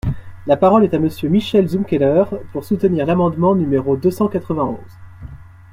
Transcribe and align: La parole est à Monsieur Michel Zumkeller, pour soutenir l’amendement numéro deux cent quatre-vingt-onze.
La 0.47 0.57
parole 0.57 0.83
est 0.83 0.95
à 0.95 0.99
Monsieur 0.99 1.29
Michel 1.29 1.67
Zumkeller, 1.67 2.23
pour 2.53 2.63
soutenir 2.63 3.05
l’amendement 3.05 3.53
numéro 3.53 3.95
deux 3.97 4.09
cent 4.09 4.27
quatre-vingt-onze. 4.29 4.97